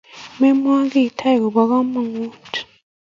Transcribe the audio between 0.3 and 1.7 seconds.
Memwa kiy tai kobo